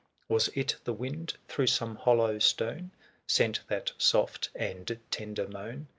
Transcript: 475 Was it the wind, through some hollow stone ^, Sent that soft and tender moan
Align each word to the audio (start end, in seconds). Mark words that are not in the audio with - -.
475 0.29 0.29
Was 0.33 0.59
it 0.73 0.83
the 0.83 0.93
wind, 0.93 1.33
through 1.47 1.67
some 1.67 1.95
hollow 1.95 2.39
stone 2.39 2.89
^, 3.27 3.31
Sent 3.31 3.59
that 3.67 3.91
soft 3.99 4.49
and 4.55 4.97
tender 5.11 5.47
moan 5.47 5.89